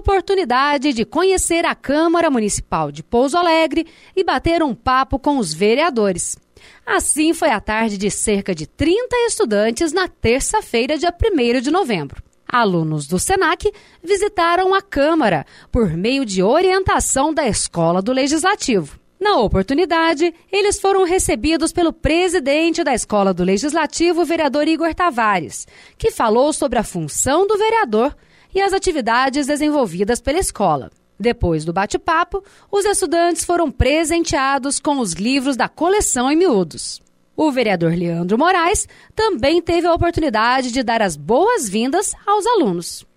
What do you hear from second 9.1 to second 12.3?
estudantes na terça-feira, dia 1 de novembro.